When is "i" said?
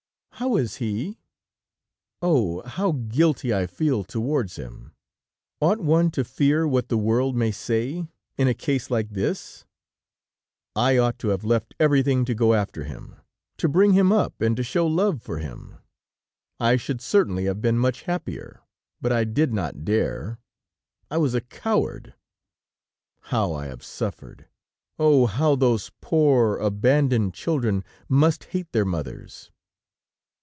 3.53-3.67, 10.75-10.97, 16.59-16.75, 19.11-19.25, 21.11-21.17, 23.53-23.67